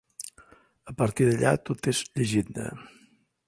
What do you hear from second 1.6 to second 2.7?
tot és llegenda.